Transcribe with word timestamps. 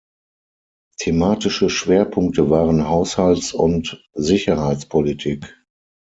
Thematische 0.97 1.69
Schwerpunkte 1.69 2.49
waren 2.49 2.89
Haushalts- 2.89 3.53
und 3.53 4.03
Sicherheitspolitik. 4.15 5.63